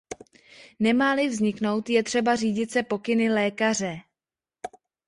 Nemá-li 0.79 1.27
vzniknout, 1.29 1.89
je 1.89 2.03
třeba 2.03 2.35
řídit 2.35 2.71
se 2.71 2.83
pokyny 2.83 3.29
lékaře. 3.29 3.99